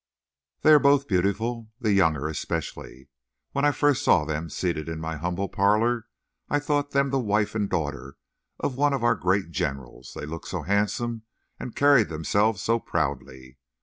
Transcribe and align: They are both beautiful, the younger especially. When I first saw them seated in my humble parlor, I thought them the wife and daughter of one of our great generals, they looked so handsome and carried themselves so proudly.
They 0.61 0.71
are 0.73 0.79
both 0.79 1.07
beautiful, 1.07 1.69
the 1.79 1.93
younger 1.93 2.27
especially. 2.27 3.09
When 3.51 3.63
I 3.65 3.71
first 3.71 4.03
saw 4.03 4.25
them 4.25 4.49
seated 4.49 4.89
in 4.89 4.99
my 4.99 5.17
humble 5.17 5.47
parlor, 5.47 6.07
I 6.49 6.57
thought 6.57 6.89
them 6.89 7.11
the 7.11 7.19
wife 7.19 7.53
and 7.53 7.69
daughter 7.69 8.15
of 8.59 8.77
one 8.77 8.93
of 8.93 9.03
our 9.03 9.13
great 9.13 9.51
generals, 9.51 10.13
they 10.15 10.25
looked 10.25 10.47
so 10.47 10.63
handsome 10.63 11.21
and 11.59 11.75
carried 11.75 12.09
themselves 12.09 12.63
so 12.63 12.79
proudly. 12.79 13.59